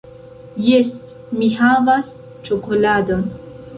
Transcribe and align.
Jes, 0.69 0.93
mi 1.41 1.49
havas 1.59 2.17
ĉokoladon 2.49 3.29